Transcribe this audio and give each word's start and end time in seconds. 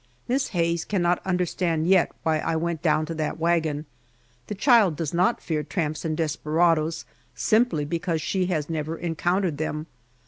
Miss 0.27 0.47
Hayes 0.47 0.83
cannot 0.83 1.21
understand 1.27 1.85
yet 1.87 2.11
why 2.23 2.39
I 2.39 2.55
went 2.55 2.81
down 2.81 3.05
to 3.05 3.13
that 3.13 3.37
wagon. 3.37 3.85
The 4.47 4.55
child 4.55 4.95
does 4.95 5.13
not 5.13 5.43
fear 5.43 5.61
tramps 5.61 6.03
and 6.03 6.17
desperadoes, 6.17 7.05
simply 7.35 7.85
because 7.85 8.19
she 8.19 8.47
has 8.47 8.67
never 8.67 8.97
encountered 8.97 9.59
them. 9.59 9.85